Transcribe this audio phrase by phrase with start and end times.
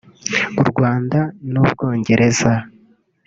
[0.61, 1.19] u Rwanda
[1.51, 2.53] n’u Bwongereza